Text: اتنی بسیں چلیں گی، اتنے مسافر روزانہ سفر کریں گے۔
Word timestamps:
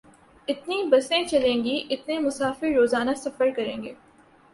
اتنی 0.47 0.83
بسیں 0.91 1.23
چلیں 1.23 1.63
گی، 1.63 1.83
اتنے 1.89 2.19
مسافر 2.19 2.67
روزانہ 2.67 3.11
سفر 3.17 3.49
کریں 3.55 3.83
گے۔ 3.83 3.93